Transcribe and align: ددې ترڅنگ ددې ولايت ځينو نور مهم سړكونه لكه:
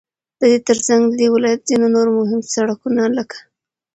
ددې 0.39 0.59
ترڅنگ 0.67 1.03
ددې 1.11 1.27
ولايت 1.35 1.61
ځينو 1.69 1.87
نور 1.95 2.07
مهم 2.19 2.41
سړكونه 2.53 3.03
لكه: 3.17 3.39